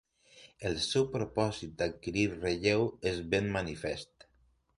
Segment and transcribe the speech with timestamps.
[0.69, 4.29] El seu propòsit d'adquirir relleu és ben manifest.